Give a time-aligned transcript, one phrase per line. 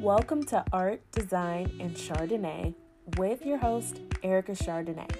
[0.00, 2.72] Welcome to Art, Design, and Chardonnay
[3.16, 5.10] with your host, Erica Chardonnay.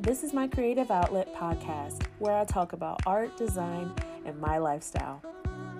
[0.00, 3.92] This is my creative outlet podcast where I talk about art, design,
[4.26, 5.22] and my lifestyle.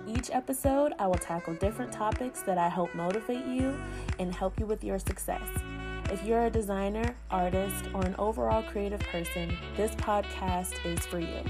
[0.07, 3.77] Each episode, I will tackle different topics that I hope motivate you
[4.17, 5.45] and help you with your success.
[6.09, 11.41] If you're a designer, artist, or an overall creative person, this podcast is for you.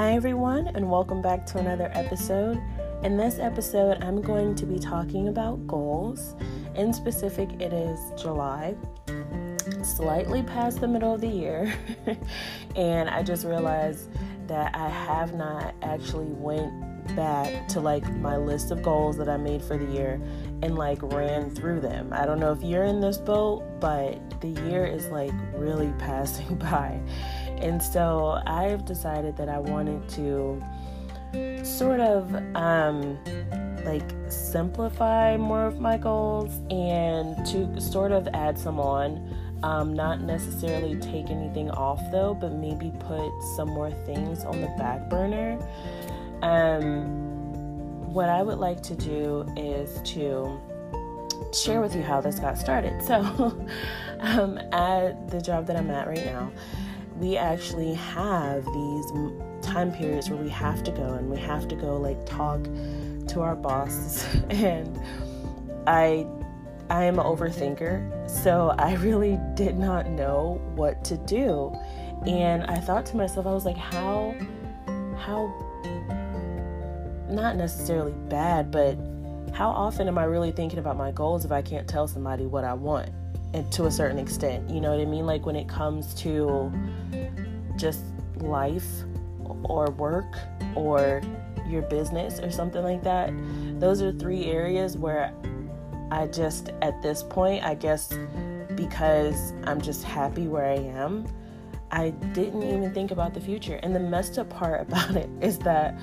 [0.00, 2.58] Hi, everyone, and welcome back to another episode.
[3.02, 6.36] In this episode, I'm going to be talking about goals.
[6.74, 8.76] In specific, it is July,
[9.82, 11.74] slightly past the middle of the year,
[12.76, 14.08] and I just realized
[14.46, 16.72] that I have not actually went
[17.14, 20.18] back to like my list of goals that I made for the year
[20.62, 22.10] and like ran through them.
[22.12, 26.56] I don't know if you're in this boat, but the year is like really passing
[26.56, 26.98] by.
[27.60, 30.62] And so I've decided that I wanted to
[31.62, 33.18] sort of um,
[33.84, 39.36] like simplify more of my goals and to sort of add some on.
[39.62, 44.68] Um, not necessarily take anything off though, but maybe put some more things on the
[44.78, 45.58] back burner.
[46.42, 50.58] Um, what I would like to do is to
[51.52, 53.02] share with you how this got started.
[53.02, 53.16] So,
[54.20, 56.50] um, at the job that I'm at right now,
[57.20, 59.12] we actually have these
[59.62, 62.64] time periods where we have to go and we have to go like talk
[63.28, 64.98] to our bosses and
[65.86, 66.26] I
[66.88, 71.72] I am an overthinker, so I really did not know what to do.
[72.26, 74.34] And I thought to myself, I was like, how
[75.16, 75.54] how
[77.28, 78.98] not necessarily bad, but
[79.54, 82.64] how often am I really thinking about my goals if I can't tell somebody what
[82.64, 83.10] I want?
[83.72, 85.26] To a certain extent, you know what I mean?
[85.26, 86.72] Like when it comes to
[87.76, 88.04] just
[88.36, 88.86] life
[89.64, 90.36] or work
[90.74, 91.20] or
[91.70, 93.32] your business or something like that.
[93.78, 95.32] Those are three areas where
[96.10, 98.12] I just, at this point, I guess
[98.74, 101.26] because I'm just happy where I am,
[101.90, 103.76] I didn't even think about the future.
[103.82, 105.98] And the messed up part about it is that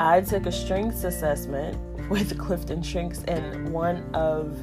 [0.00, 1.78] I took a strengths assessment
[2.10, 4.58] with Clifton Strengths, and one of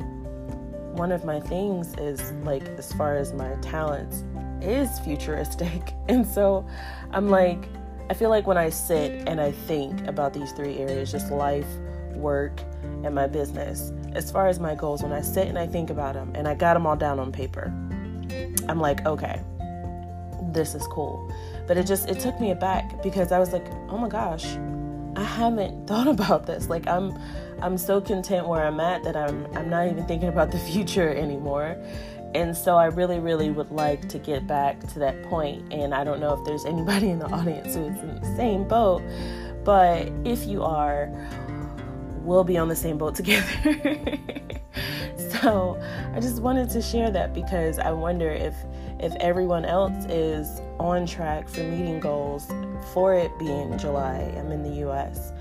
[1.00, 4.26] one of my things is like as far as my talents
[4.62, 5.94] is futuristic.
[6.10, 6.68] And so
[7.12, 7.70] I'm like,
[8.10, 11.68] I feel like when I sit and I think about these three areas just life,
[12.16, 12.60] work,
[13.04, 16.16] and my business, as far as my goals, when I sit and I think about
[16.16, 17.66] them and I got them all down on paper,
[18.68, 19.40] I'm like, okay,
[20.52, 21.32] this is cool.
[21.68, 24.58] But it just, it took me aback because I was like, oh my gosh,
[25.16, 26.70] I haven't thought about this.
[26.70, 27.14] Like I'm
[27.62, 31.14] I'm so content where I'm at that I'm I'm not even thinking about the future
[31.14, 31.78] anymore.
[32.36, 35.74] And so I really, really would like to get back to that point.
[35.74, 38.68] And I don't know if there's anybody in the audience who is in the same
[38.68, 39.02] boat,
[39.64, 41.10] but if you are,
[42.22, 43.46] we'll be on the same boat together.
[45.32, 45.82] so
[46.14, 48.54] I just wanted to share that because I wonder if
[49.00, 52.52] if everyone else is on track for meeting goals
[52.94, 54.34] for it being July.
[54.38, 55.32] I'm in the US.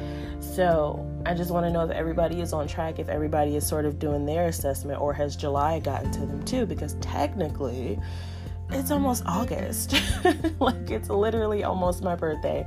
[0.41, 3.85] So I just want to know if everybody is on track, if everybody is sort
[3.85, 6.65] of doing their assessment, or has July gotten to them too?
[6.65, 7.99] Because technically,
[8.71, 9.95] it's almost August.
[10.59, 12.67] like it's literally almost my birthday.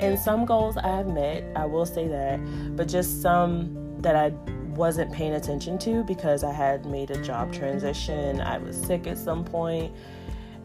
[0.00, 2.40] And some goals I have met, I will say that,
[2.74, 4.30] but just some that I
[4.74, 8.40] wasn't paying attention to because I had made a job transition.
[8.40, 9.94] I was sick at some point.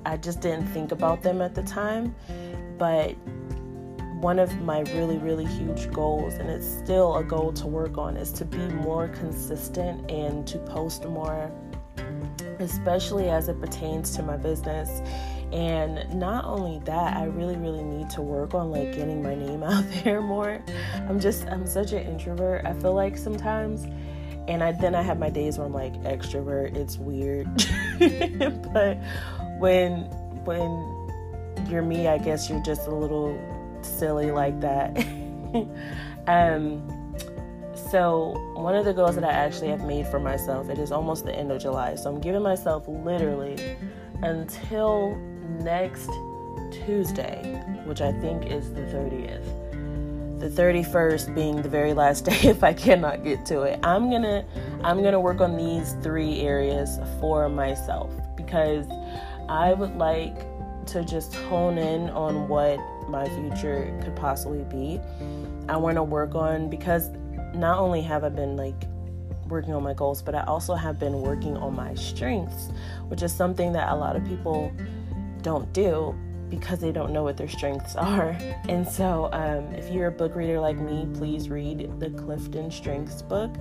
[0.03, 2.15] I just didn't think about them at the time.
[2.79, 3.15] But
[4.21, 8.17] one of my really, really huge goals, and it's still a goal to work on,
[8.17, 11.51] is to be more consistent and to post more,
[12.59, 15.01] especially as it pertains to my business.
[15.51, 19.63] And not only that, I really, really need to work on like getting my name
[19.63, 20.63] out there more.
[21.07, 23.85] I'm just, I'm such an introvert, I feel like sometimes.
[24.47, 26.75] And I then I have my days where I'm like extrovert.
[26.75, 27.47] It's weird,
[28.73, 28.99] but
[29.59, 30.03] when
[30.45, 33.35] when you're me, I guess you're just a little
[33.85, 34.97] silly like that.
[36.27, 36.83] um,
[37.89, 41.25] so one of the goals that I actually have made for myself, it is almost
[41.25, 41.95] the end of July.
[41.95, 43.77] So I'm giving myself literally
[44.21, 45.15] until
[45.59, 46.09] next
[46.71, 50.39] Tuesday, which I think is the 30th.
[50.39, 53.79] The 31st being the very last day if I cannot get to it.
[53.83, 54.43] I'm going to
[54.83, 58.85] I'm going to work on these 3 areas for myself because
[59.47, 60.35] I would like
[60.87, 62.79] to just hone in on what
[63.09, 64.99] my future could possibly be.
[65.69, 67.09] I want to work on because
[67.53, 68.85] not only have I been like
[69.47, 72.69] working on my goals, but I also have been working on my strengths,
[73.07, 74.71] which is something that a lot of people
[75.41, 76.15] don't do.
[76.49, 78.37] because they don't know what their strengths are.
[78.69, 83.21] And so, um, if you're a book reader like me, please read the Clifton Strengths
[83.23, 83.51] book.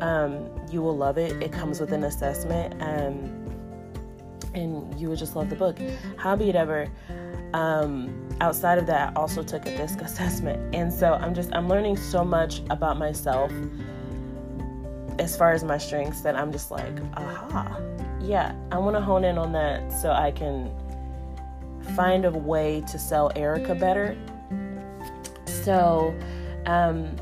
[0.00, 1.42] Um, you will love it.
[1.42, 3.14] It comes with an assessment, um,
[4.54, 5.78] and you will just love the book.
[6.16, 6.56] Howbeit
[7.54, 11.68] um, outside of that, I also took a DISC assessment, and so I'm just I'm
[11.68, 13.52] learning so much about myself
[15.18, 17.78] as far as my strengths that I'm just like, aha,
[18.20, 20.70] yeah, I want to hone in on that so I can
[21.94, 24.16] find a way to sell Erica better.
[25.46, 26.14] So,
[26.66, 27.16] um,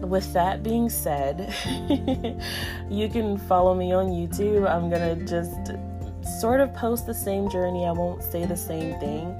[0.00, 1.52] with that being said,
[2.88, 4.68] you can follow me on YouTube.
[4.68, 5.72] I'm gonna just
[6.28, 7.86] sort of post the same journey.
[7.86, 9.36] I won't say the same thing,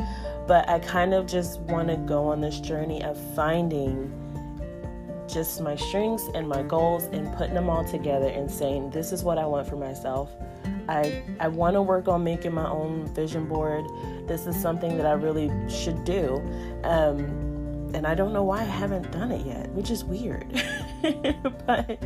[0.46, 4.12] but I kind of just want to go on this journey of finding
[5.28, 9.22] just my strengths and my goals and putting them all together and saying, This is
[9.22, 10.30] what I want for myself.
[10.88, 13.84] I, I want to work on making my own vision board.
[14.26, 16.36] This is something that I really should do.
[16.82, 20.46] Um, and I don't know why I haven't done it yet, which is weird.
[21.66, 21.98] but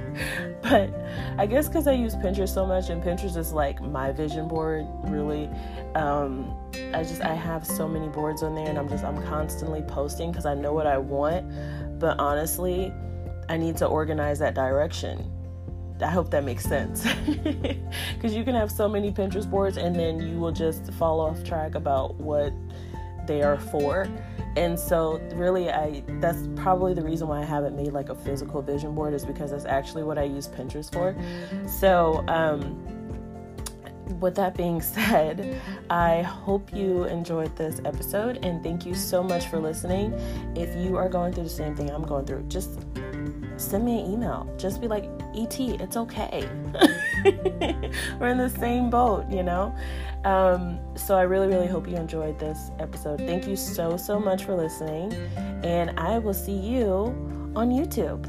[0.62, 0.90] but
[1.38, 4.86] I guess because I use Pinterest so much, and Pinterest is like my vision board.
[5.04, 5.48] Really,
[5.94, 6.54] um,
[6.94, 10.30] I just I have so many boards on there, and I'm just I'm constantly posting
[10.30, 11.98] because I know what I want.
[11.98, 12.92] But honestly,
[13.48, 15.30] I need to organize that direction.
[16.00, 17.06] I hope that makes sense.
[18.14, 21.42] Because you can have so many Pinterest boards and then you will just fall off
[21.42, 22.52] track about what
[23.26, 24.08] they are for.
[24.56, 28.62] And so really I that's probably the reason why I haven't made like a physical
[28.62, 31.16] vision board is because that's actually what I use Pinterest for.
[31.68, 32.78] So um
[34.20, 35.60] with that being said,
[35.90, 40.12] I hope you enjoyed this episode and thank you so much for listening.
[40.56, 42.80] If you are going through the same thing I'm going through, just
[43.56, 44.52] send me an email.
[44.58, 45.04] Just be like,
[45.34, 46.48] ET, it's okay.
[48.18, 49.74] We're in the same boat, you know?
[50.24, 53.18] Um, so I really, really hope you enjoyed this episode.
[53.18, 55.12] Thank you so, so much for listening.
[55.64, 57.06] And I will see you
[57.56, 58.24] on YouTube.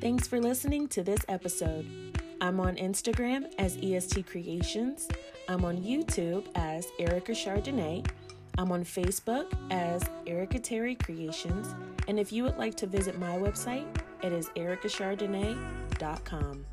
[0.00, 1.86] Thanks for listening to this episode.
[2.40, 5.08] I'm on Instagram as EST Creations.
[5.48, 8.06] I'm on YouTube as Erica Chardonnay.
[8.58, 11.74] I'm on Facebook as Erica Terry Creations.
[12.08, 13.84] And if you would like to visit my website,
[14.22, 16.64] it is ericachardonnay.com.